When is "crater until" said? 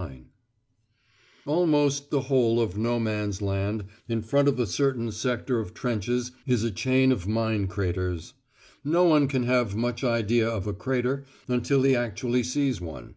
10.72-11.82